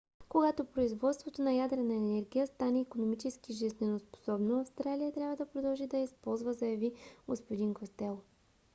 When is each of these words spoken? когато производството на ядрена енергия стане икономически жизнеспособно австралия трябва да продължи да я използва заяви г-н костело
когато 0.29 0.65
производството 0.65 1.41
на 1.41 1.53
ядрена 1.53 1.93
енергия 1.95 2.47
стане 2.47 2.81
икономически 2.81 3.53
жизнеспособно 3.53 4.59
австралия 4.61 5.11
трябва 5.13 5.35
да 5.35 5.45
продължи 5.51 5.87
да 5.87 5.97
я 5.97 6.03
използва 6.03 6.53
заяви 6.53 6.93
г-н 7.29 7.73
костело 7.73 8.17